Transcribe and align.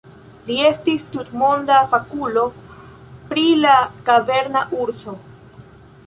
Li 0.45 0.53
estis 0.67 1.01
tutmonda 1.15 1.75
fakulo 1.91 2.45
pri 3.33 3.43
la 3.65 3.73
kaverna 4.07 4.63
urso. 4.79 5.15